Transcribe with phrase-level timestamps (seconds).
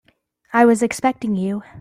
[0.51, 1.61] I was expecting you.